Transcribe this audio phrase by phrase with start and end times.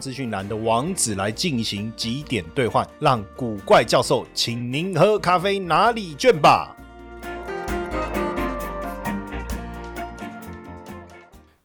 [0.00, 6.74] 资讯栏的网址来进行几点兑换，让古怪教授请您喝咖啡哪里卷吧。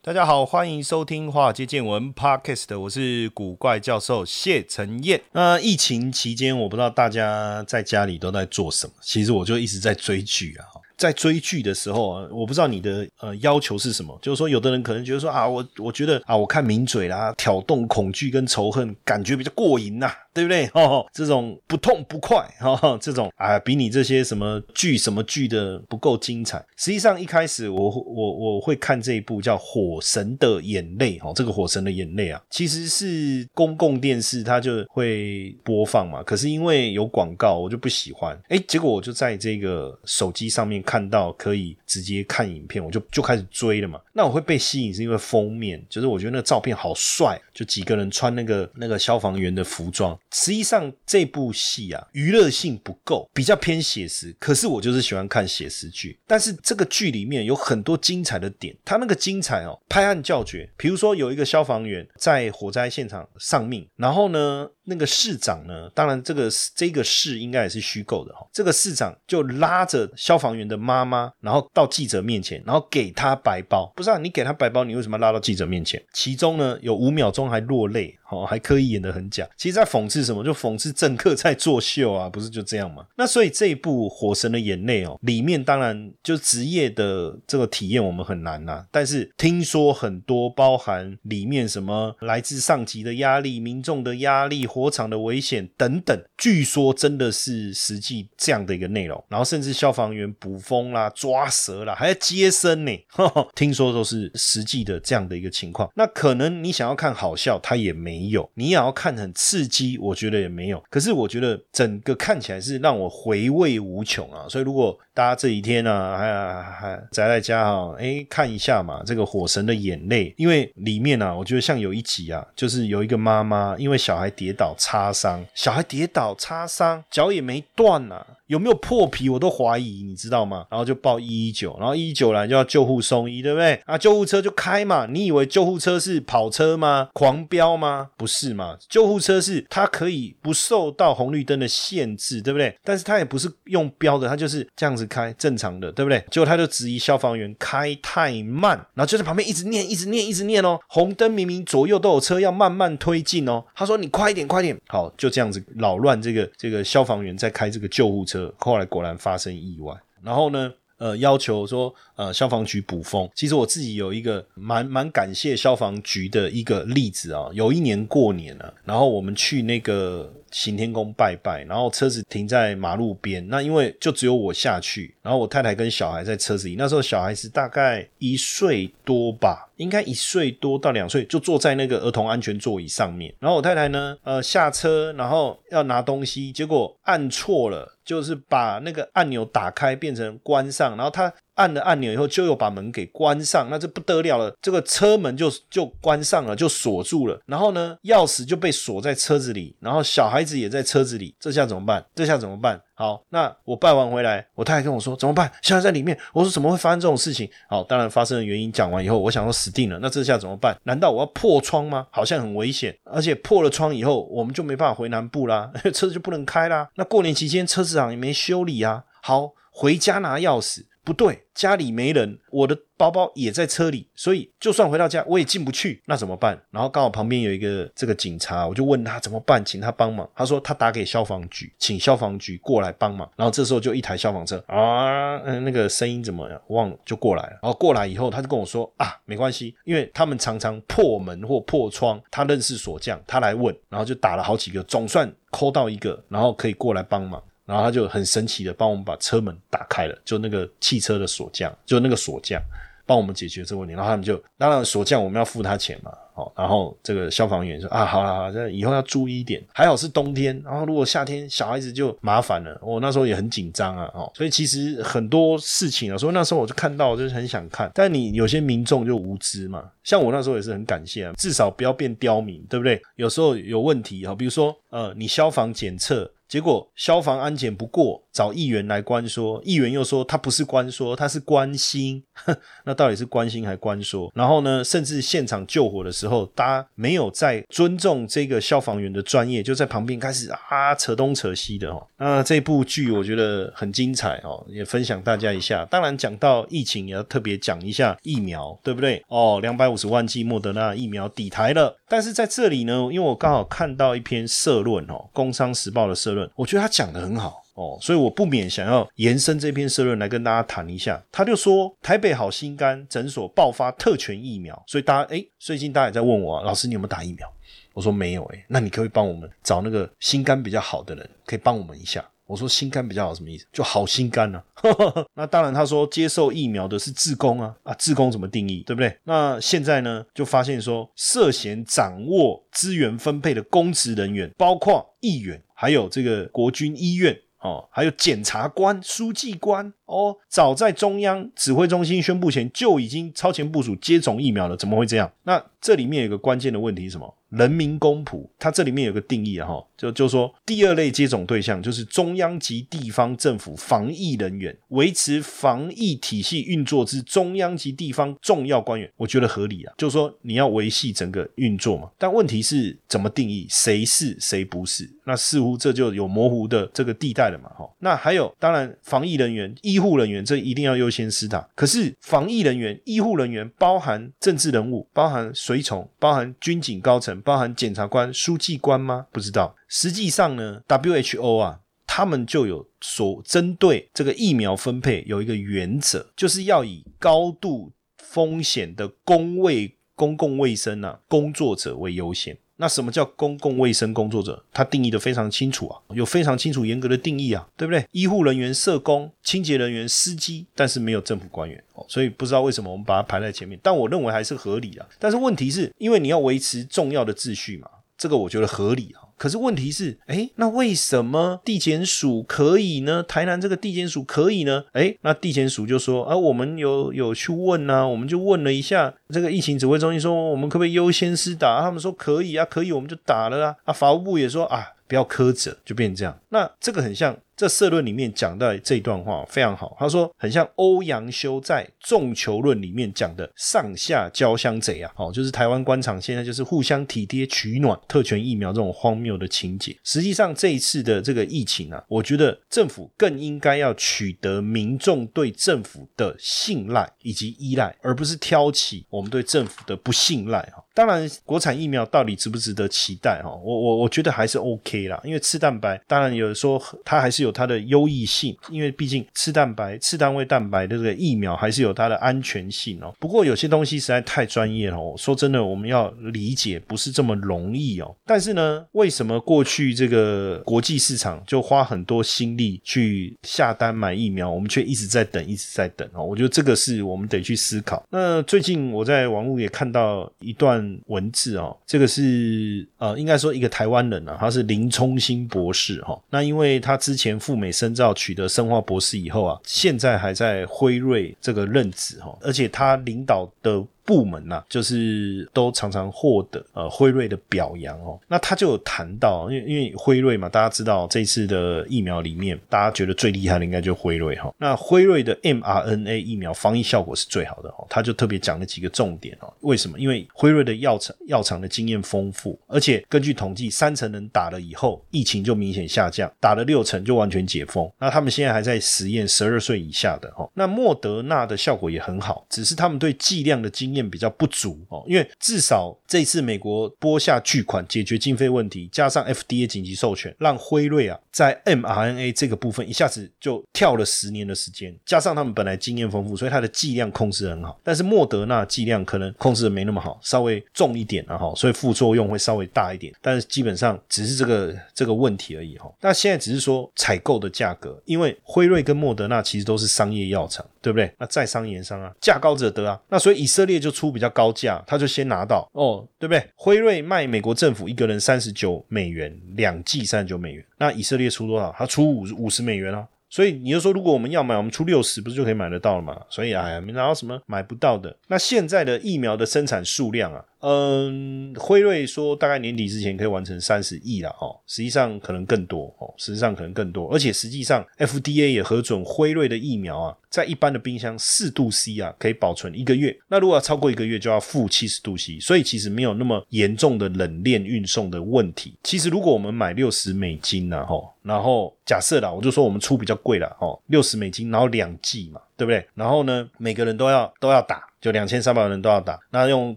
[0.01, 5.21] 大家好，欢迎收听《华尔街见闻》Podcast，我是古怪教授谢承彦。
[5.31, 10.65] 那疫情期间，我不知道大家在家里都在做什么，其实我就一直在追剧啊。
[11.03, 20.09] 在追剧的时候啊，我不知道你的呃要求是什么，就是说，有的人可能觉得说啊，我我觉得啊，我看名嘴啦，挑动恐惧跟仇恨，感觉比较过瘾呐。
[20.33, 20.67] 对不对？
[20.73, 26.57] 哦，这种不痛不快，哈，这种啊，比你这些什么剧什么剧的不够精彩。
[26.75, 36.23] 实际上一开始我我我会看这一部叫《火神的眼泪》哦，这个《火神的眼泪》啊，其实是公共电视它就会播放嘛。
[36.23, 38.35] 可是因为有广告，我就不喜欢。
[38.49, 43.99] 哎，结果我就在这个手机上面看看到可以直接看影片，我就就开始追了嘛。
[44.13, 50.15] 那我会被吸引是因为封面，就是我觉得那个照片好帅，就几个人穿那个那个消防员的服装。
[50.31, 54.35] 实际上这部戏啊，娱乐性不够，比较偏写实。
[54.37, 56.19] 可是我就是喜欢看写实剧。
[56.27, 60.69] 但是这个剧里面有很多精彩的点，它那个精彩哦，拍案叫绝。
[60.77, 68.47] 比如说有一个消防员在火灾现场丧命，然后呢，那个市长呢，当然这个这个市应该也是虚构的哈。
[68.53, 73.91] 这个市长就拉着消防员的的妈妈，然后到记者面前，然后给他白包。
[73.95, 76.01] 不是啊，你给他白包，你为什么拉到记者面前？
[76.13, 78.17] 其中呢，有五秒钟还落泪。
[78.33, 80.43] 哦，还刻意演得很假，其实在讽刺什么？
[80.43, 83.05] 就讽刺政客在作秀啊，不是就这样吗？
[83.15, 88.83] 那所以这一部《火神的眼泪》哦，里面当然就职业的这个体验我们很难呐。
[88.89, 99.23] 但是听说很多包含里面什么来自上级的压力、民众的压力、火场的危险等等，据说真的是实际这样的一个内容。
[99.29, 102.91] 然后甚至消防员捕风啦、抓蛇啦，还要接生呢，
[103.53, 105.87] 听说都是实际的这样的一个情况。
[105.93, 108.23] 那可能你想要看好笑，它也没。
[108.23, 110.81] 有，你也要看很刺激，我觉得也没有。
[110.89, 114.45] 可是我觉得整个看起来是让我回味无穷啊！
[114.47, 128.25] 所以如果大家这几天呢，还还宅在家哈，哎，看一下嘛，这个《火神的眼泪》，因为里面呢，我觉得像有一集啊，就是有一个妈妈因为小孩跌倒擦伤，小孩跌倒擦伤，脚也没断呐。
[128.53, 130.67] 有没有破皮，我都怀疑，你知道吗？
[130.69, 133.73] 然后就报一一九，然后一一九来就要救护送医，对不对？
[133.87, 135.07] 啊，救护车就开嘛。
[135.09, 137.09] 你以为救护车是跑车吗？
[137.13, 138.11] 狂飙吗？
[138.15, 138.77] 不是嘛？
[138.87, 142.77] 救护车是它可以不受到红绿灯的限制，对不对？
[142.83, 146.23] 但是它也不是用标的，它就是这样子开，正常的，对不对？
[146.29, 150.79] 结果他就质疑消防员开太慢，然后就在旁边一直念，一直念，一直念哦。
[150.87, 153.63] 红灯明明左右都有车，要慢慢推进哦。
[153.73, 154.79] 他说你快一点，快点。
[154.89, 158.42] 好，就这样子扰乱这个这个消防员在开这个救护车。
[158.57, 163.29] 后来果然发生意外，然后呢，呃，要求说，呃，消防局补风。
[163.35, 167.49] 其实我自己有一个蛮蛮感谢消防局的一个例子啊。
[167.53, 173.45] 有一年过年了，然后我们去那个行天宫拜拜，然后车子停在马路边。
[173.49, 176.75] 那因为就只有我下去，然后我太太跟小孩在车子里。
[176.77, 179.69] 那时候小孩子大概一岁多吧。
[179.77, 202.03] 应该一岁多到两岁就坐在那个儿童安全座椅上面，然后我太太呢，呃，下车然后要拿东西，结果按错了，就是把那个按钮打开变成关上，然后她按了按钮以后就又把门给关上，那这不得了了，这个车门就就关上了，就锁住了，然后呢，钥匙就被锁在车子里，然后小孩子也在车子里，这下怎么办？
[202.15, 202.81] 这下怎么办？
[202.95, 205.51] 好，那我拜完回来，我太太跟我说怎么办？
[205.61, 207.49] 现在在里面，我说怎么会发生这种事情？
[207.67, 210.77] 好，当然发生的原因讲完以后，我想说死定了，那这下怎么办？
[210.83, 212.07] 难道我要破窗吗？
[212.11, 216.89] 好像很危险，而且破了窗以后，我们就没办法回南部啦， 车子就不能开啦。
[216.95, 219.03] 那过年期间车子厂也没修理啊。
[219.21, 220.83] 好，回家拿钥匙。
[221.03, 226.57] 不对，家里没人，我的包包也在车里，所以就算回到家我也进不去，那怎么办？
[226.71, 230.29] 然后刚好旁边有一个这个警察，我就问他怎么办，请他帮忙。
[230.33, 233.29] 他说他打给消防局，请消防局过来帮忙。
[233.35, 236.61] 然后这时候就一台消防车啊，嗯，那个声音怎么样？
[236.67, 237.59] 忘了就过来了。
[237.61, 247.43] 然后过来以后，他就跟我说啊，没关系，因为他们常常破门或破窗，他认识锁匠，他来问，然后就打了好几个，总算抠到一个，然后可以过来帮忙。
[247.65, 252.61] 然后他就很神奇的帮我们把车门打开了，就那个汽车的锁匠，就那个锁匠
[253.05, 253.93] 帮我们解决这个问题。
[253.93, 273.01] 然后他们就当然锁匠我们要付他钱嘛，哦，然后这个消防员说啊，好了好了，以后要注意一点，还好是冬天，然后如果夏天小孩子就麻烦了，我那时候也很紧张啊，哦，所以其实很多事情啊，所以那时候我就看到就是很想看，但你有些民众就无知嘛，像我那时候也是很感谢啊，至少不要变刁民，对不对？
[273.15, 276.29] 有时候有问题啊，比如说呃，你消防检测。
[276.53, 282.23] 结果消防安检不过，找议员来关说，议员又说他不是关说，他是关心。
[282.85, 284.31] 那到底是关心还关说？
[284.35, 292.05] 然后呢，甚至现场救火的时候，大家没有在尊重这个消防员的专业，就在旁边开始啊扯东扯西的哦。
[292.17, 295.83] 那这部剧我觉得很精彩哦，也分享大家一下。
[295.85, 299.23] 当然讲到疫情，也要特别讲一下疫苗，对不对？
[299.27, 301.97] 哦，两百五十万剂莫德纳疫苗抵台了。
[302.13, 311.19] 但是在这里呢，因为我刚好看到一篇社论哦，《工商时报》的社论，我觉得他讲的很好哦，所以我不免想要延伸这篇社论来跟大家谈一下。
[311.31, 317.51] 他就说，台北好心肝诊所爆发特权疫苗，所以大家哎，最近大家也在问我，老师你有没有打疫苗？
[317.95, 322.23] 我说没有哎，那你可以帮我们找那个心肝比较好的人，可以帮我们一下。
[322.45, 323.65] 我说心肝比较好什么意思？
[323.71, 324.61] 就好心肝呢？
[325.35, 328.83] 那当然，他说接受疫苗的是自工啊啊，自工怎么定义？
[328.85, 329.17] 对不对？
[329.23, 345.31] 那现在呢，就发现说涉嫌掌握资源分配的公职人员，包括议员，还有这个国军医院哦，还有检察官、书记官哦，早在中央指挥中心宣布前就已经超前部署接种疫苗了，怎么会这样？
[345.43, 347.33] 那这里面有个关键的问题是什么？
[347.49, 362.09] 人民公仆，它这里面有个定义啊，哈，就就说第二类接种对象就是中央及地方政府防疫人员，维持防疫体系运作之中央及地方重要官员，我觉得合理啊，就是说你要维系整个运作嘛。
[362.17, 365.07] 但问题是怎么定义谁是谁不是？
[365.25, 367.87] 那似乎这就有模糊的这个地带了嘛，哈。
[367.99, 371.69] 那还有，当然防疫人员、医护人员这一定要优先施打。
[371.75, 377.39] 可是防疫人员、医护人员包含政治人物，包含随从，包含军警高层。
[377.41, 379.27] 包含检察官、书记官吗？
[379.31, 379.75] 不知道。
[379.87, 392.57] 实际上呢，WHO 啊，他们就有所针对这个疫苗分配有一个原则，就是要以高度风险的公卫、公共卫生啊工作者为优先。
[392.77, 394.63] 那什么叫公共卫生工作者？
[394.73, 398.05] 他定义的非常清楚啊，有非常清楚严格的定义啊，对不对？
[398.11, 403.79] 医护人员、社工、清洁人员、司机，但是没有政府官员哦，所以不知道为什么我们把它排在前面。
[403.83, 405.07] 但我认为还是合理的。
[405.19, 407.87] 但是问题是因为你要维持重要的秩序嘛，
[408.17, 409.21] 这个我觉得合理啊。
[409.43, 413.21] 可是问题是，哎，那为什么地检署可以呢？
[413.21, 414.85] 台南这个地检署可以呢？
[414.93, 421.81] 哎，那地检署就说，啊，我们有有去问啊，我们就问了一下这个疫情指挥中心，说我们可不可以优先施打？
[421.81, 423.75] 他们说可以啊，可以，我们就打了啊。
[423.83, 426.39] 啊，法务部也说啊，不要苛责，就变成这样。
[426.47, 427.37] 那这个很像。
[427.55, 439.95] 这社论里面讲到这一段话非常好，他说很像欧阳修在《众球论》里面讲的上下交相贼啊，好，就是台湾官场现在就是互相体贴取暖，特权疫苗这种荒谬的情节。
[440.03, 450.83] 实际上这一次的这个疫情啊，我觉得政府更应该要取得民众对政府的信赖以及依赖，而不是挑起我们对政府的不信赖哈。
[450.95, 453.49] 当然，国产疫苗到底值不值得期待哈？
[453.49, 457.42] 我我我觉得还是 OK 啦，因为次蛋白当然有人说它还是。
[457.43, 463.13] 有它的优异性，因为毕竟次蛋白、次单位蛋白的这个疫苗还是有它的安全性哦。
[463.19, 468.15] 不过有些东西实在太专业了，说真的，我们要理解不是这么容易哦。
[468.25, 476.23] 但是呢，为什么过去这个国际市场就花很多心力去下单买疫苗，我们却一直在等，一直在等哦？
[476.23, 478.03] 我觉得这个是我们得去思考。
[478.09, 486.19] 那最近我在网络也看到一段文字哦，这个是呃，应该说一个台湾人啊，他是林冲新博士哈。
[486.29, 493.83] 那因为他之前赴美深造，取得生化博士以后啊，现在还在辉瑞这个任职哈，而且他领导的。
[494.05, 498.19] 部门呐，就是都常常获得呃辉瑞的表扬哦。
[498.27, 504.53] 那他就有谈到，因为因为辉瑞嘛，大家知道这次的疫苗里面，大家觉得最厉害的应该就辉瑞哈。
[504.57, 507.87] 那辉瑞的 mRNA 疫苗防疫效果是最好的哦。
[507.89, 509.51] 他就特别讲了几个重点哦。
[509.61, 509.99] 为什么？
[509.99, 517.89] 因为辉瑞的药厂药厂的经验丰富，而且根据统计，三成人打了以后，疫情就明显下降，打了六成就完全解封。
[517.99, 520.49] 那他们现在还在实验十二岁以下的哈。
[520.53, 537.79] 那莫德纳的效果也很好，只是他们对剂量的经验比较不足哦，因为至少这次美国拨下巨款解决经费问题，加上 FDA 紧急授权，让辉瑞啊在 mRNA 这个部分一下子就跳了十年的时间，加上他们本来经验丰富，所以它的剂量控制很好。
[537.83, 543.11] 但是莫德纳剂量可能控制的没那么好，稍微重一点，啊哈所以副作用会稍微大一点。
[543.19, 545.91] 但是基本上只是这个这个问题而已哈。
[546.01, 551.11] 那现在只是说采购的价格，因为辉瑞跟莫德纳其实都是商业药厂，对不对？
[551.17, 553.01] 那在商言商啊，价高者得啊。
[553.09, 556.47] 那所以以色列就出比较高价，他就先拿到哦，对不对？
[556.53, 560.63] 辉瑞卖美国政府一个人三十九美元，两剂三十九美元。
[560.77, 561.73] 那以色列出多少？
[561.77, 563.07] 他出五五十美元啊。
[563.29, 566.21] 所以你就说，如果我们要买，我们出六十，不是就可以买得到了吗？
[566.29, 568.15] 所以哎呀，没拿到什么买不到的。
[568.27, 570.45] 那现在的疫苗的生产数量啊。
[570.65, 588.73] 嗯，辉瑞说大概年底之前可以完成三十亿了哦，实际上可能更多哦，实际上可能更多，而且实际上 FDA 也核准辉瑞的疫苗啊，在一般的冰箱四度 C 啊可以保存一个月，那如果要超过一个月就要负七十度 C，所以其实没有那么严重的冷链运送的问题。
[588.83, 595.85] 其实如果我们买六十美金呢，吼，然后假设啦，我就说我们出比较贵了哦，六十美金，然后两剂嘛，对不对？
[595.93, 597.83] 然后呢，每个人都要都要打。
[598.03, 599.73] 就两千三百万人都要打，那用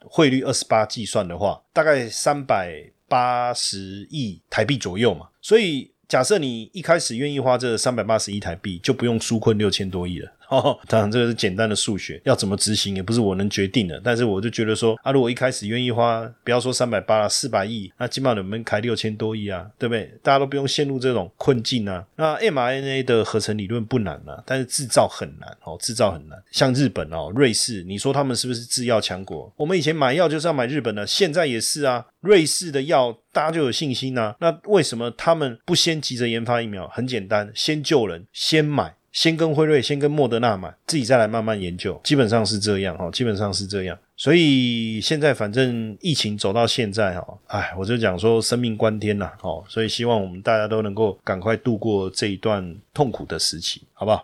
[0.00, 5.28] 汇率二十八计算的话，大概三百八十亿台币左右嘛。
[5.42, 10.32] 所以假设你一开始愿意花这三百八十亿台币，就不用纾困六千多亿了。
[10.50, 14.00] 哦，当然这个是简单的数学，要怎么执行也不是我能决定的。
[14.04, 19.66] 但是我就觉得说， 啊，如果一开始愿意花，不要说三百八了，四百亿，那起码能不能开六千多亿啊？
[19.78, 20.12] 对不对？
[20.22, 22.04] 大家都不用陷入这种困境啊。
[22.16, 26.40] 那 mRNA 的合成理论不难啊，但是制造很难哦，制造很难。
[26.50, 29.52] 像日本哦、瑞士，你说他们是不是制药强国？
[29.56, 32.06] 我们以前买药就是要买日本的，现在也是啊。
[32.20, 34.34] 瑞士的药大家就有信心啊。
[34.40, 36.88] 那为什么他们不先急着研发疫苗？
[36.88, 38.94] 很简单，先救人，先买。
[39.16, 43.98] 先跟辉瑞，先跟莫德纳买，自己再来慢慢研究，基本上是这样哈，基本上是这样。
[44.14, 54.22] 所以现在反正疫情走到现在哈，哎，我就讲说生命关天呐，哦，所以希望我们大家都能够赶快度过这一段痛苦的时期，好不好？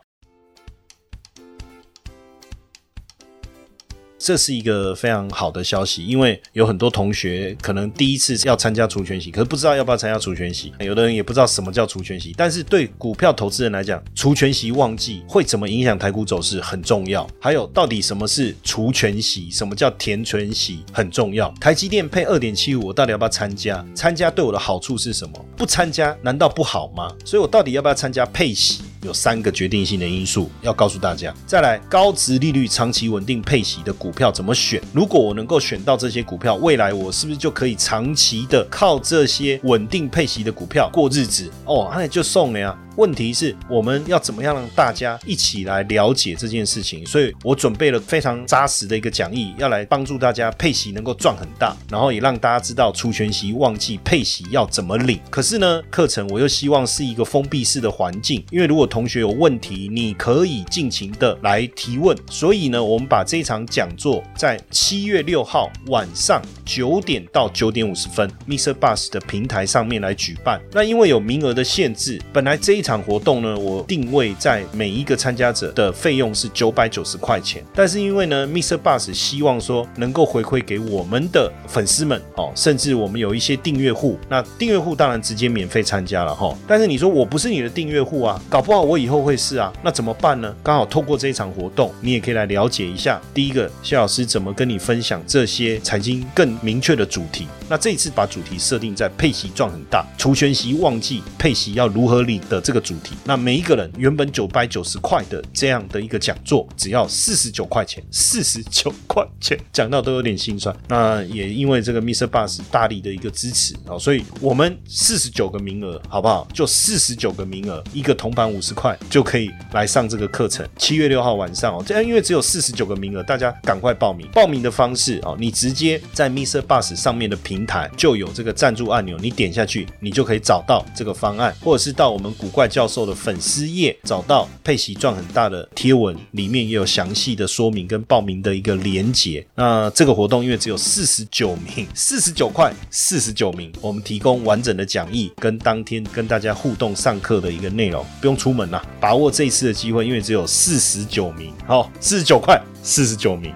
[4.22, 10.72] 这是一个非常好的消息，因为有很多同学可能第一次要参加除权息，可是不知道要不要参加除权息。
[10.78, 17.28] 有的人也不知道什么叫除权息，但是对股票投资人来讲，除权息旺季会怎么影响台股走势很重要。
[17.40, 21.52] 还有到底什么是除权息，什么叫填权息很重要。
[21.60, 23.84] 台积电配二点七五，我到底要不要参加？
[23.92, 25.44] 参加对我的好处是什么？
[25.56, 27.12] 不参加难道不好吗？
[27.24, 28.82] 所以我到底要不要参加配息？
[29.02, 31.34] 有三个决定性的因素要告诉大家。
[31.46, 34.80] 再来，高值利率、长期稳定配息的股票怎么选？
[34.92, 41.50] 如果我能够选到这些股票，未来我是不是就可以长期的靠这些稳定配息的股票过日子？
[41.64, 42.78] 哦，那就送了呀。
[42.96, 47.06] 问题是我们要怎么样让大家一起来了解这件事情？
[47.06, 55.18] 所以我准备了非常扎实的一个讲义，要来帮助大家配息能够赚很大，然后也让大家知道除权息旺季配息要怎么领。
[55.30, 62.16] 可是呢，课程我又希望是一个封闭式的环境，因为如果同学有问题，你可以尽情的来提问。
[62.30, 68.74] 所以呢，我们把这一场讲座在七月六号晚上九点到九点五十分，Mr.
[68.74, 70.60] Bus 的平台上面来举办。
[70.72, 78.76] 那因为有名额的限制，本来这一场活动呢，我定位在每一个参加者的费用是九百九十块钱，但是因为呢，Mr.
[78.76, 86.56] Bus 希望说能够回馈给我们的粉丝们哦，甚至我们有一些订阅户，那订阅户当然直接免费参加了哈。
[86.66, 90.54] 但是你说我不是你的订阅户啊，搞不好我以后会是啊，那怎么办呢？
[90.62, 97.46] 刚好透过这一场活动，你也可以来了解一下，第一个谢老师怎么跟你分享这些财经更明确的主题。
[97.68, 103.14] 那这一次把主题设定在配息赚很大，除权息旺季配息要如何领的这个主题。
[103.24, 110.74] 那每一个人原本九百九十块的这样的一个讲座，只要四十九块钱，四十九块钱讲到都有点心酸。
[110.88, 112.26] 那也因为这个 Mr.
[112.26, 116.46] Bus 大力的一个支持啊，所以我们四十九个名额，好不好？
[116.52, 120.66] 就四十九个名额，一个铜板五十块就可以来上这个课程。
[120.76, 124.26] 七月六号晚上哦，这样因为只有四十九个名额，大家赶快报名。
[124.32, 126.60] 报名的方式哦，你直接在 Mr.
[126.60, 133.12] Bus 上面的平台就有这个赞助按钮，你点下去，你就可以找到这个方案，或者是到我们古怪教授的。
[133.22, 139.46] 粉丝页找到佩奇赚很大的贴文，里面也有详细的说明跟报名的一个连结。
[139.54, 153.54] 那这个活动因为只有四十九名，四十九块，四十九名，我们提供完整的讲义跟当天跟大家互动上课的一个内容，不用出门呐，把握这一次的机会，因为只有四十九名，好，四十九块，四十九名。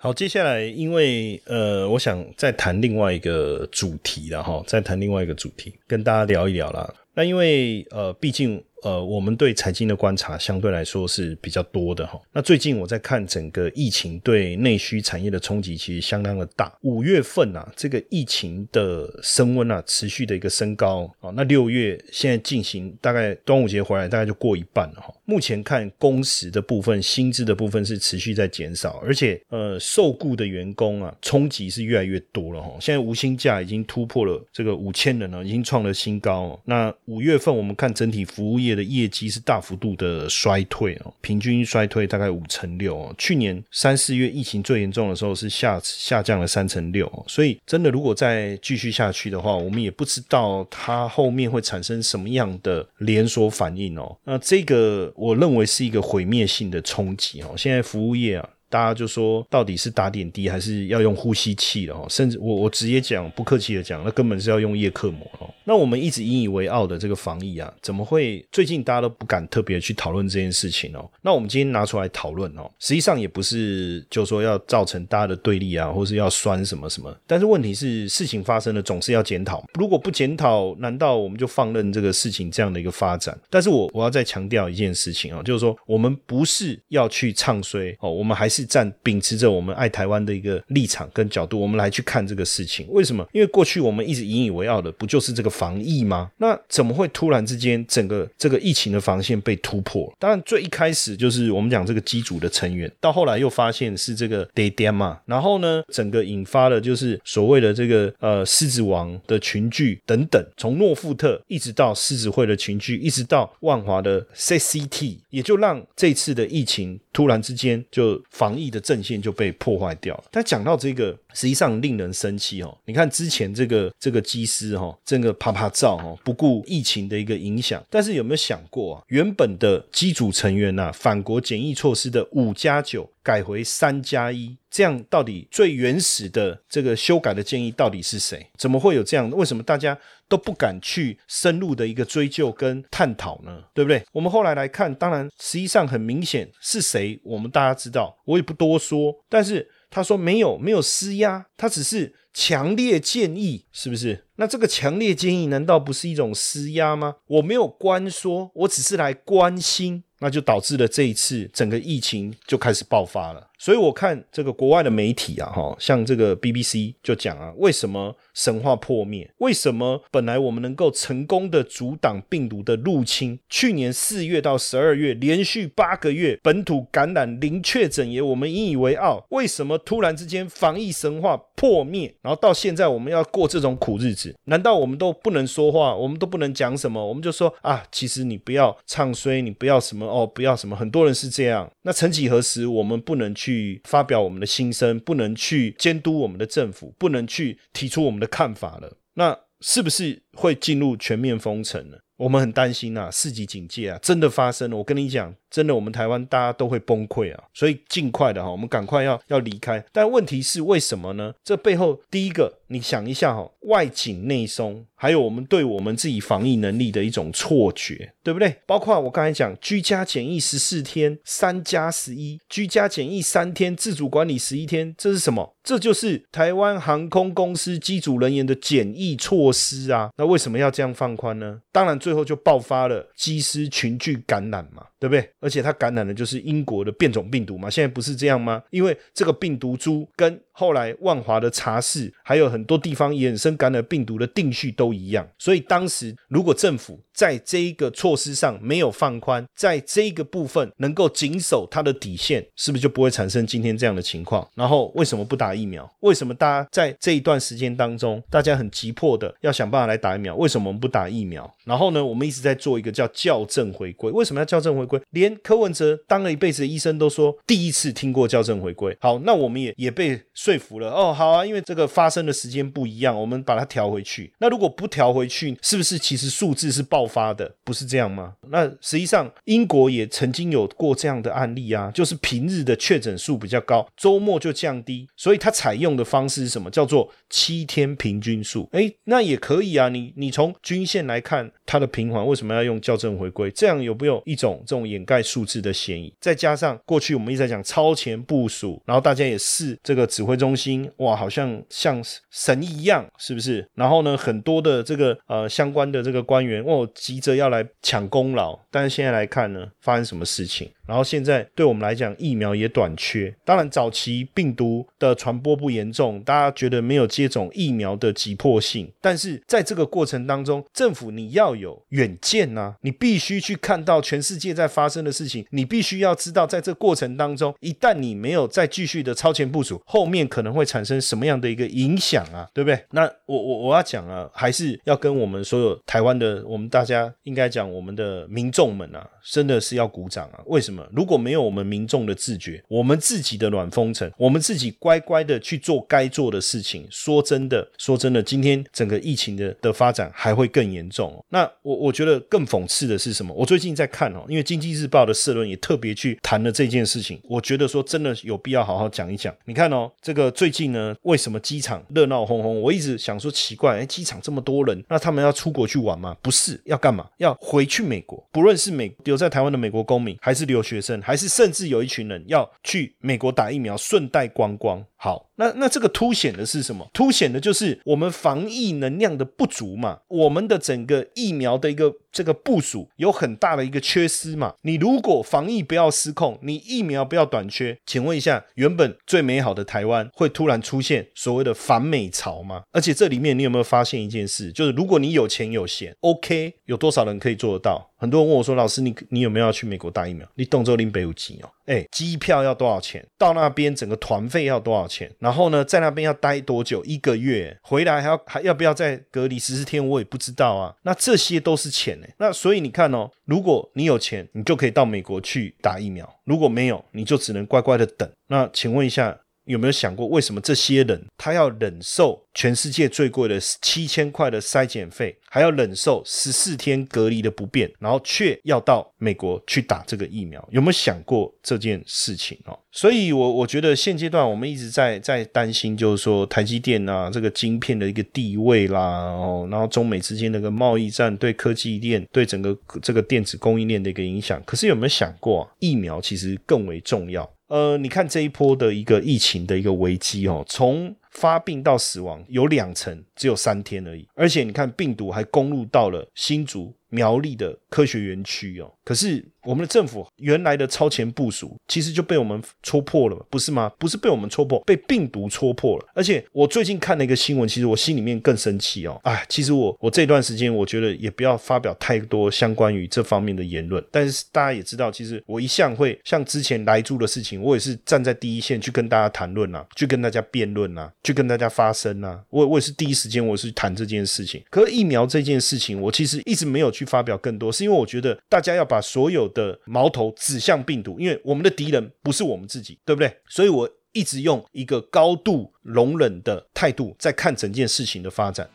[0.00, 6.94] 好，接下来因为呃，我想再谈另外一个主题了哈，再谈另外一个主题，跟大家聊一聊啦。
[7.14, 12.16] 那因为呃，毕竟呃，我们对财经的观察相对来说是比较多的哈。
[12.32, 16.72] 那最近我在看整个疫情对内需产业的冲击，其实相当的大。
[16.82, 21.32] 五月份啊，这个疫情的升温啊，持续的一个升高啊。
[21.34, 25.12] 那六月现在进行，大概端午节回来，大概就过一半了哈。
[25.28, 32.70] 目前看工时的部分、薪资的部分是持续在减少，而且呃，受雇的员工啊，冲击是越来越多了哈。
[32.80, 36.58] 现在无薪假已经突破了这个五千人了，已经创了新高。
[36.64, 43.14] 那五月份我们看整体服务业的业绩是大幅度的衰退哦，平均衰退大概五成六哦。
[43.18, 54.16] 去年三四月疫情最严重的时候是下下降了三成六，所以真的如果再继续下去的话，我们也不知道它后面会产生什么样的连锁反应哦。
[54.24, 55.12] 那这个。
[55.18, 57.54] 我认为是一个毁灭性的冲击哦！
[57.56, 58.57] 现在服务业啊。
[58.70, 62.06] 大家就说，到底是打点滴还是要用呼吸器了哈？
[62.08, 65.48] 甚至我我直接讲，不客气的讲，那根本是要用叶克膜哦。
[65.64, 71.10] 那我们一直引以为傲的这个防疫啊，怎么会最近大家都不敢特别去讨论这件事情哦？
[71.22, 77.14] 那我们今天拿出来讨论哦，实际上也不是就说要造成大家的对立啊，或是要酸什么什么。
[77.26, 83.38] 但是问题是，事情发生了总是要检讨，如果不检讨，难道我们就放任这个事情这样的一个发展？
[83.48, 88.57] 但是我我要再强调一件事情啊，就是说我们不是要去唱衰哦，我们还是。
[88.58, 92.86] 是站秉持着我们爱台湾的一个立场跟角度，我们来去看这个事情。
[92.90, 93.26] 为什么？
[93.32, 96.30] 因为过去我们一直引以为傲的，不就是这个防疫吗？
[96.38, 100.12] 那怎么会突然之间整个这个疫情的防线被突破？
[100.18, 118.56] 当然，最一开始就是我们讲这个机组的成员，到后来又发现是这个 d a d a 嘛，然后呢，整个引发的就是所谓的这个呃狮子王的群聚等等，从诺富特一直到狮子会的群聚，一直到万华的 CCT，也就让这次的疫情突然之间就防。
[118.58, 120.24] 疫的阵线就被破坏掉了。
[120.32, 122.76] 但讲到这个，实际上令人生气哦。
[122.86, 127.80] 你看之前这个这个机师哈，这个啪啪照哈，不顾疫情的一个影响。
[127.88, 129.02] 但是有没有想过啊？
[129.06, 138.50] 原本的机组成员呐，反国检疫措施的五加九改回三加一，这样到底最原始的这个修改的建议到底是谁？
[138.56, 139.28] 怎么会有这样？
[139.32, 139.98] 为什么大家？
[140.30, 144.02] 都不敢去深入的一个追究跟探讨呢，对不对？
[144.12, 149.14] 我们后来来看，当然实际上很明显是谁，我们大家知道，我也不多说。
[149.28, 154.24] 但是他说没有没有施压，他只是强烈建议，是不是？
[154.40, 157.16] 那这个强烈建议难道不是一种施压吗？
[157.26, 160.04] 我没有关说，我只是来关心。
[160.20, 163.46] 那就导致了这一次整个疫情就开始爆发了。
[163.56, 169.32] 所以我看这个国外的媒体啊，哈，像这个 BBC 就讲啊，为什么神话破灭？
[169.38, 173.38] 为什么本来我们能够成功的阻挡病毒的入侵？
[173.48, 179.24] 去年四月到十二月连续八个月本土感染零确诊，也我们引以为傲。
[179.28, 182.12] 为什么突然之间防疫神话破灭？
[182.22, 184.27] 然后到现在我们要过这种苦日子？
[184.44, 185.94] 难道我们都不能说话？
[185.94, 187.04] 我们都不能讲什么？
[187.04, 190.76] 我们就说啊，其实你不要唱衰，你不要什么哦，不要什么。
[190.76, 191.70] 很多人是这样。
[191.82, 193.80] 那曾几何时，我们不能去。
[193.84, 198.98] 发表我们的心声，不能去监督我们的政府，不能去提出我们的看法了。
[199.14, 201.96] 那是不是会进入全面封城呢？
[202.16, 204.76] 我们很担心啊，四级警戒啊，真的发生了。
[204.76, 205.34] 我跟你讲。
[205.50, 207.44] 真的，我们台湾大家都会崩溃啊！
[207.54, 209.82] 所以尽快的哈，我们赶快要要离开。
[209.90, 211.32] 但问题是为什么呢？
[211.42, 218.56] 这背后第一个，你想一下哈，外紧内松，还有我们对我们自己防疫能力的一种错觉，对不对？
[218.66, 225.54] 包括我刚才讲居家检疫十四天，三加十一，居家检疫三天，自主管理十一天，这是什么？
[225.64, 230.10] 这就是台湾航空公司机组人员的检疫措施啊！
[230.18, 231.60] 那为什么要这样放宽呢？
[231.72, 234.87] 当然，最后就爆发了机师群聚感染嘛。
[234.98, 235.30] 对不对？
[235.40, 238.62] 而且它感染的就是英国的变种病毒嘛，现在不是这样吗？
[238.70, 254.46] 因为这个病毒株跟后来万华的茶室，还有很多地方衍生感染病毒的定序都一样，所以当时如果政府在这一个措施上没有放宽，在这个部分能够谨守它的底线，是不是就不会产生今天这样的情况？
[254.56, 255.88] 然后为什么不打疫苗？
[256.00, 260.34] 为什么大家在这一段时间当中，大家很急迫的要想办法来打疫苗？
[260.34, 261.48] 为什么我们不打疫苗？
[261.64, 264.87] 然后呢，我们一直在做一个叫校正回归，为什么要校正回？
[265.10, 268.96] 连柯文哲当了一辈子的医生都说第一次听过校正回归。
[269.00, 271.12] 好，那我们也也被说服了哦。
[271.12, 274.32] 好啊，因为这个发生的时间不一样，我们把它调回去。
[274.38, 277.54] 那如果不调回去，是不是其实数字是爆发的？
[277.62, 278.34] 不是这样吗？
[278.48, 286.70] 那实际上英国也曾经有过这样的案例啊，就是平日的确诊数比较高，周末就降低，所以它采用的方式是什么？
[286.70, 288.68] 叫做七天平均数。
[288.72, 289.88] 哎，那也可以啊。
[289.88, 293.50] 你你从均线来看它的平缓，为什么要用校正回归？
[293.50, 294.77] 这样有没有一种这种？
[294.86, 296.12] 掩盖数字的嫌疑。
[296.20, 303.66] 再加上过去我们一直在讲超前部署，然后大家也视这个指挥中心，哇，好像像神一样，是不是？
[303.74, 308.58] 然后呢，很多的这个呃相关的这个官员，哦，急着要来抢功劳。
[308.70, 310.70] 但是现在来看呢，发生什么事情？
[310.88, 313.32] 然后现在对我们来讲，疫苗也短缺。
[313.44, 318.90] 当然，早期病毒的传播不严重，大家觉得没有接种疫苗的急迫性。
[319.02, 332.48] 但是在这个过程当中，政府你要有远见呐，你必须去看到全世界在发生的事情，你必须要知道，在这过程当中，一旦你没有再继续的超前部署，后面可能会产生什么样的一个影响啊？
[332.54, 332.82] 对不对？
[332.92, 340.40] 那我我我要讲啊，还是要跟我们所有台湾的我们大家应该讲，我们的民众们啊，真的是要鼓掌啊！
[340.46, 340.77] 为什么？
[340.92, 351.24] 如果没有我们民众的自觉，我们自己的暖风城，我们自己乖乖的去做该做的事情，说真的，说真的，今天整个疫情的的发展还会更严重。
[351.30, 353.32] 那我我觉得更讽刺的是什么？
[353.34, 357.20] 我最近在看哦，因为经济日报的社论也特别去谈了这件事情。
[357.24, 359.34] 我觉得说真的有必要好好讲一讲。
[359.44, 362.60] 你看哦，这个最近呢，为什么机场热闹哄哄？
[362.60, 366.16] 我一直想说奇怪，哎，机场这么多人，那他们要出国去玩吗？
[366.22, 367.08] 不是，要干嘛？
[367.18, 368.22] 要回去美国。
[368.32, 374.84] 不论是美留在台湾的美国公民，还是留学生，还是甚至有一群人要去美国打疫苗，顺带观光。
[374.96, 376.88] 好，那那这个凸显的是什么？
[376.92, 384.52] 凸显的就是我们防疫能量的不足嘛，我们的整个疫苗的一个这个部署有很大的一个缺失嘛。
[384.62, 392.64] 你如果防疫不要失控，你疫苗不要短缺，请问一下，原本最美好的台湾会突然出现所谓的反美潮吗？
[392.72, 394.50] 而且这里面你有没有发现一件事？
[394.50, 397.88] 就是如果你有钱有闲，OK，有多少人可以做得到？
[397.96, 400.26] 很多人问我说：“老师，你你有没有要去美国打疫苗？
[400.34, 401.50] 你动作拎北五级哦？
[401.68, 403.06] 哎，机票要多少钱？
[403.18, 405.10] 到那边整个团费要多少钱？
[405.18, 406.82] 然后呢，在那边要待多久？
[406.84, 409.86] 一个月回来还要还要不要再隔离十四天？
[409.86, 410.74] 我也不知道啊。
[410.82, 412.06] 那这些都是钱呢。
[412.16, 418.10] 那所以你看哦，如果你有钱，你就可以到美国去打疫苗；如果没有，你就只能乖乖的等。
[418.28, 430.46] 那请问一下。”有没有想过，为什么这些人他要忍受全世界最贵的七千块的筛检费，还要忍受十四天隔离的不便，然后却要到美国去打这个疫苗？
[430.52, 432.56] 有没有想过这件事情哦？
[432.70, 444.40] 所以，我我觉得现阶段我们一直在在担心，就是说台积电啊，这个晶片的一个地位啦，哦，然后中美之间那个贸易战对科技链、对整个这个电子供应链的一个影响。
[444.44, 447.28] 可是有没有想过，疫苗其实更为重要？
[447.48, 459.24] 呃，你看这一波的一个疫情的一个危机哦，从发病到死亡有两成，只有三天而已，而且你看病毒还攻入到了新竹苗栗的科学园区哦，可是。
[459.44, 463.72] 我们的政府原来的超前部署，其实就被我们戳破了，不是吗？
[463.78, 465.86] 不是被我们戳破，被病毒戳破了。
[465.94, 469.00] 而且我最近看了一个新闻，其实我心里面更生气哦。
[469.04, 473.82] 哎，其实我我这段时间，我觉得也不要发表太多相关于这方面的言论。
[473.90, 482.20] 但是大家也知道，其实我一向会像之前来住的事情，我也是站在第一线去跟大家谈论啊，去跟大家辩论啊，去跟大家发声啊。
[482.28, 484.42] 我我也是第一时间我是谈这件事情。
[484.50, 493.12] 可是疫苗这件事情，我其实一直没有去发表更多，是因为我觉得大家要把所有的矛头指向病毒，因为我们的敌人不是我们自己，对不对？
[493.28, 498.48] 所以我一直用一个高度容忍的态度在看整件事情的发展。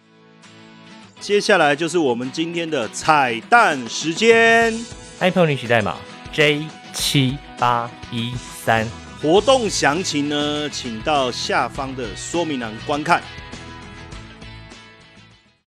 [1.20, 4.74] 接下来就是我们今天的彩蛋时间
[5.20, 5.98] ，iPhone 领取代码
[6.32, 8.88] J 七八一三，
[9.22, 13.22] 活动详情呢，请到下方的说明栏观看。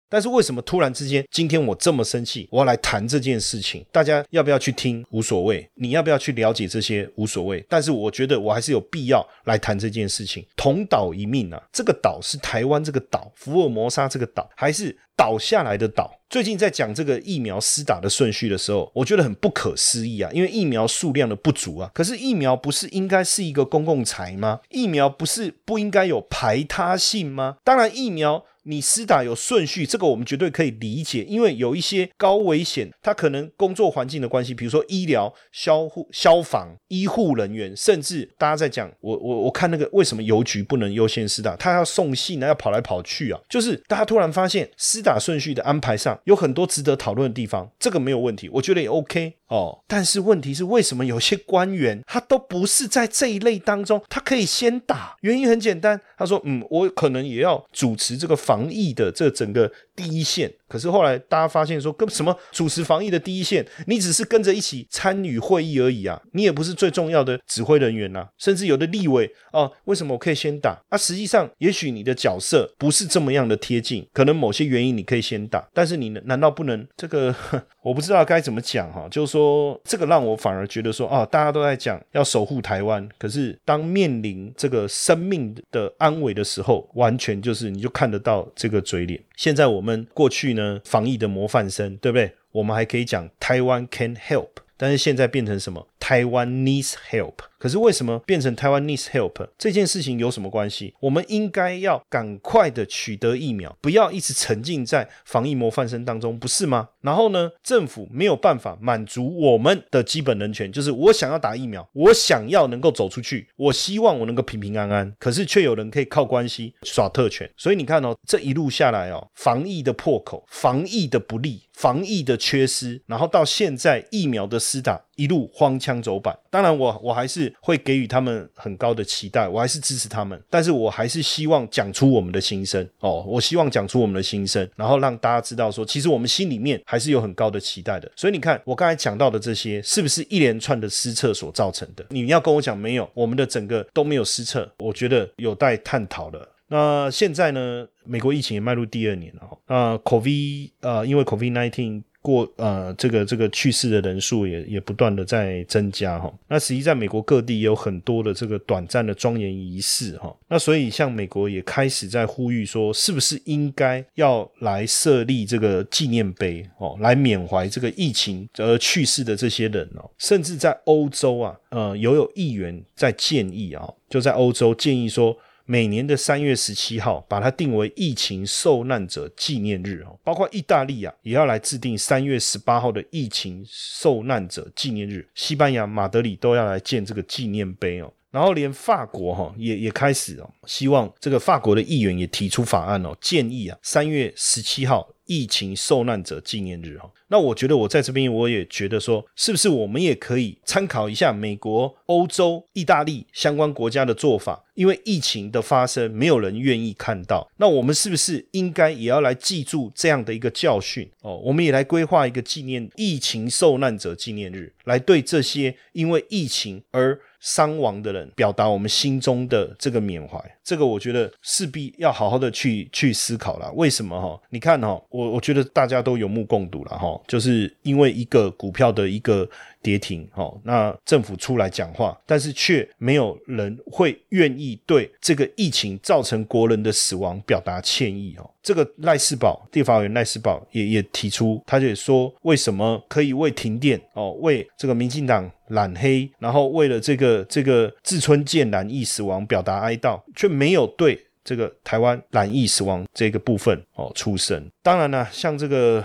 [0.09, 2.47] 但是为什么突然之间今天我这么生气？
[2.51, 7.65] 我要来谈这件事情，大家要不要去听无所谓，你要不要去了解这些无所谓。
[7.67, 10.45] 但是我觉得我还是有必要来谈这件事情。
[10.55, 16.19] 同岛一命啊，这个岛是台湾这个岛，福尔摩沙这个岛，还是倒下来的岛？
[16.29, 21.89] 最近在讲这个疫苗施打的顺序的时候，我觉得很不可思议啊，因为疫苗数量的不足啊。
[21.93, 24.59] 可是疫苗不是应该是一个公共财吗？
[24.69, 27.57] 疫苗不是不应该有排他性吗？
[27.63, 28.45] 当然疫苗。
[28.67, 49.79] 你施打有顺序，这个我们绝对可以理解，因为有一些高危险，他可能工作环境的关系，比如说医疗、消护、消防、医护人员，甚至大家在讲，我我我看那个为什么邮局不能优先施打，他要送信呢，要跑来跑去啊，就是大家突然发现施打顺序的安排上有很多值得讨论的地方，这个没有问题，我觉得也 OK 哦。
[49.87, 55.15] 但是问题是，为什么有些官员他都不是在这一类当中，他可以先打？
[55.21, 58.65] 原因很简单，他说，嗯，我可能也要主持这个防。
[58.75, 60.51] 疫的这整个第一线。
[60.67, 68.27] 可是后来大家发现说，跟什么主持防疫的第一线，你只是跟着一起参与会议而已啊，你也不是最重要的指挥人员呐。
[68.37, 70.77] 甚至有的立委哦，为什么我可以先打？
[70.89, 77.33] 啊，实际上也许你的角色不是这么样的贴近，可能某些原因你可以先打，但是你难道不能这个？
[77.85, 89.21] 我不知道该怎么讲哈，就是说这个让我反而觉得说，哦，大家都在讲要守护台湾，可是当面临这个生命的安危的时候，完全就是你就看得到这个嘴脸。
[89.35, 92.33] 现在我们过去呢，防疫的模范生，对不对？
[92.51, 95.87] 我们还可以讲台湾 can help，但是现在变成什么？
[95.99, 97.33] 台湾 needs help。
[97.57, 100.93] 可是为什么变成台湾 needs help 这件事情有什么关系？
[100.99, 106.89] 我们应该要赶快的取得疫苗，不要一直沉浸在防疫模范生当中，不是吗？
[107.01, 115.11] 然后呢，政府没有办法满足我们的基本人权，就是我想要打疫苗，我想要能够走出去，我希望我能够平平安安。
[115.17, 125.01] 可是却有人可以靠关系耍特权，所以你看哦，这一路下来哦，防疫的破口，防疫的不利，防疫的缺失，然后到现在疫苗的施打。
[125.15, 138.11] 一路荒腔走板，当然我我还是会给予他们很高的期待，我还是支持他们，但是我还是希望讲出我们的心声哦，我希望讲出我们的心声，然后让大家知道说，其实我们心里面还是有很高的期待的。
[138.13, 142.05] 所以你看，我刚才讲到的这些，是不是一连串的失策所造成的？
[142.09, 146.49] 你要跟我讲没有，我们的整个都没有失策，我觉得有待探讨了。
[146.67, 152.03] 那现在呢，美国疫情也迈入第二年了哈，那 COVID 呃，因为 COVID nineteen。
[152.25, 156.33] 过呃，这个这个去世的人数也也不断的在增加哈。
[156.47, 160.35] 那实际在美国各地也有很多的这个短暂的庄严仪式哈。
[160.47, 170.09] 那所以像美国也开始在呼吁说，是不是应该要来设立这个纪念碑哦，来缅怀这个疫情而去世的这些人哦。
[170.17, 175.37] 甚至在欧洲啊，呃，有有议员在建议啊，就在欧洲建议说。
[175.67, 180.17] 每年的三月十七号，把它定为疫情受难者纪念日哦。
[180.23, 185.27] 包括意大利啊，也要来制定三月十八号的疫情受难者纪念日。
[185.33, 188.13] 西班牙马德里都要来建这个纪念碑哦。
[188.35, 195.07] 然后连法国哈也也开始哦，希望这个法国的议员也提出法案哦，建议啊三月十七号。
[195.27, 204.63] 疫情受难者纪念日哈，那我觉得我在这边我也觉得说，是不是我们也可以参考一下美国、欧洲、意大利相关国家的做法？
[204.75, 211.35] 因为疫情的发生，没有人愿意看到，那我们是不是应该也要来记住这样的一个教训哦？
[211.37, 217.19] 我们也来规划一个纪念疫情受难者纪念日，来对这些因为疫情而。
[217.45, 223.71] 伤亡的人，表达我们心中的这个缅怀，这个我觉得势必要好好的去去思考了。
[223.73, 224.41] 为什么哈？
[224.49, 229.47] 你看哈，我我觉得大家都有目共睹了哈，就是因为一个股票的一个。
[229.85, 238.49] 跌停，哦，那政府出来讲话，但是却没有人会愿意对这个疫情造成国人的死亡表达歉意，哦。
[238.63, 254.67] 这个赖世宝地法委员赖世宝也也提出，他就说，为什么可以为停电，哦，为这个民进党染黑，然后为了这个这个志村健染疫死亡表达哀悼，却没有对这个台湾染疫死亡这个部分，哦，出声。
[254.81, 256.03] 当然呢，像这个。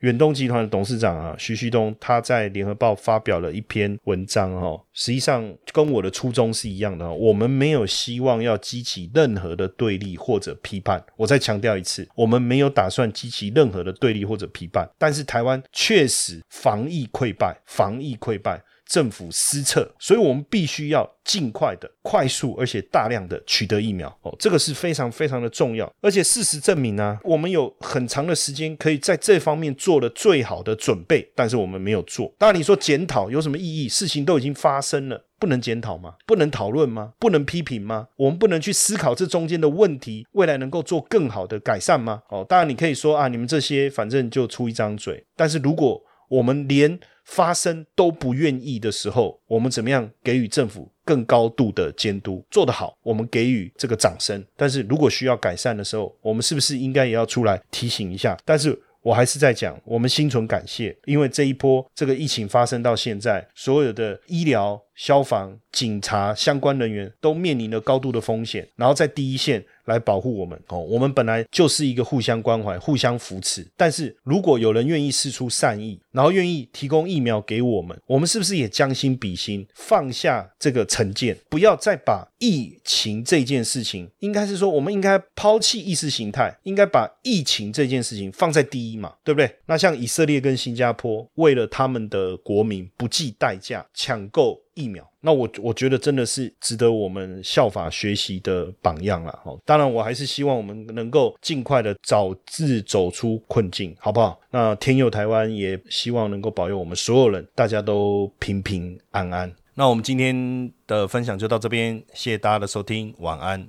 [0.00, 11.04] 远东集团的董事长啊，徐旭东，他在联合报发表了一篇文章哈，实际上跟我的初衷是一样的，我们没有希望要激起任何的对立或者批判。
[11.16, 14.88] 我再强调一次，我们没有打算激起任何的对立或者批判。
[14.96, 18.62] 但是台湾确实防疫溃败，防疫溃败。
[18.90, 25.90] 政府失策，所以我们必须要尽快的、快速而且大量的取得疫苗哦，这个是非常非常的重要。
[26.00, 32.34] 而且事实证明呢，我们有很长的时间可以在这方面做了最好的准备，但是我们没有做。
[32.36, 33.88] 当然，你说检讨有什么意义？
[33.88, 36.16] 事情都已经发生了，不能检讨吗？
[36.26, 37.12] 不能讨论吗？
[37.20, 38.08] 不能批评吗？
[38.16, 42.22] 我们不能去思考这中间的问题，未来能够做更好的改善吗？
[42.30, 46.98] 哦，当然你可以说啊，你们这些反正就出一张嘴，但是如果我们连
[47.30, 52.44] 发生都不愿意的时候，我们怎么样给予政府更高度的监督？
[52.50, 54.44] 做得好，我们给予这个掌声。
[54.56, 58.36] 但是如果需要改善的时候，我们是不是应该也要出来提醒一下？
[58.44, 69.64] 但是我还是在讲，我们心存感谢，因为这一波这个疫情发生到现在，所有的医疗、消防、警察相关人员都面临了高度的风险，然后在第一线。
[69.86, 73.66] 来保护我们哦，我们本来就是一个互相关怀、互相扶持。
[73.76, 89.52] 但是如果有人愿意施出善意，然后愿意提供疫苗给我们，我们是不是也将心比心，放下这个成见，不要再把疫情这件事情，应该是说，我们应该抛弃意识形态，应该把疫情这件事情放在第一嘛，对不对？
[89.66, 94.60] 那像以色列跟新加坡，为了他们的国民不计代价抢购。
[94.74, 95.08] 疫苗。
[95.20, 99.38] 那我我觉得真的是值得我们效法学习的榜样了。
[99.44, 104.40] 哦，当然我还是希望我们能够尽快的早日走出困境，好不好？
[104.50, 109.52] 那天佑台湾也希望能够保佑我们所有人，大家都平平安安。
[109.74, 113.66] 那我们今天的分享就到这边，谢谢大家的收听，晚安。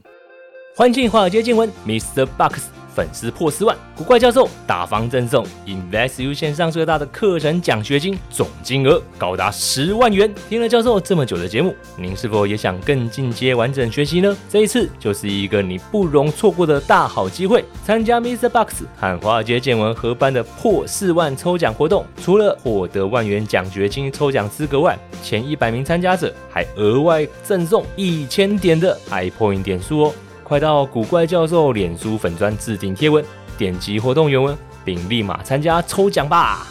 [0.76, 2.26] 欢迎进华尔街见闻，Mr.
[2.38, 2.81] Box。
[2.94, 10.34] 粉丝破四万，古怪教授大方赠送 InvestU 线上最大的课程奖学金，总金额高达十万元。
[10.50, 14.36] 听了教授这么久的节目，您是否也想更进阶完整学习呢？
[14.50, 17.64] 这一次就是一个你不容错过的大好机会。
[17.86, 18.50] 参加 Mr.
[18.50, 30.14] Box 和华尔街见闻合办的破四万抽奖活动，除了获得万元奖学金抽奖资格外，前一百名参加者还额外赠送一千点的 iPoint 点数哦。
[30.52, 33.24] 快到古怪教授脸书粉砖置顶贴文，
[33.58, 36.68] 点击活动原文，并立马参加抽奖吧！